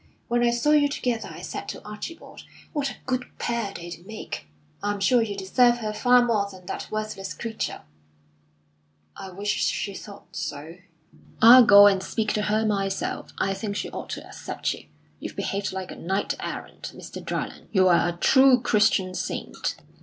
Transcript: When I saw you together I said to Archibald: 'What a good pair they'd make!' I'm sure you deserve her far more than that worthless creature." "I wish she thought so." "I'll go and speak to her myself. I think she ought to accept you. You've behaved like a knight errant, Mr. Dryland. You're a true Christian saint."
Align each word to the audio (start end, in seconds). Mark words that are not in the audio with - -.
When 0.29 0.41
I 0.41 0.49
saw 0.49 0.71
you 0.71 0.89
together 0.89 1.29
I 1.31 1.41
said 1.43 1.69
to 1.69 1.87
Archibald: 1.87 2.43
'What 2.73 2.89
a 2.89 2.95
good 3.05 3.25
pair 3.37 3.71
they'd 3.71 4.03
make!' 4.03 4.47
I'm 4.81 4.99
sure 4.99 5.21
you 5.21 5.37
deserve 5.37 5.77
her 5.77 5.93
far 5.93 6.25
more 6.25 6.49
than 6.51 6.65
that 6.65 6.87
worthless 6.89 7.35
creature." 7.35 7.81
"I 9.15 9.29
wish 9.29 9.49
she 9.57 9.93
thought 9.93 10.35
so." 10.35 10.77
"I'll 11.39 11.65
go 11.67 11.85
and 11.85 12.01
speak 12.01 12.33
to 12.33 12.41
her 12.41 12.65
myself. 12.65 13.31
I 13.37 13.53
think 13.53 13.75
she 13.75 13.91
ought 13.91 14.09
to 14.09 14.25
accept 14.25 14.73
you. 14.73 14.87
You've 15.19 15.35
behaved 15.35 15.71
like 15.71 15.91
a 15.91 15.95
knight 15.95 16.33
errant, 16.39 16.93
Mr. 16.95 17.23
Dryland. 17.23 17.67
You're 17.71 17.93
a 17.93 18.17
true 18.19 18.59
Christian 18.59 19.13
saint." 19.13 19.75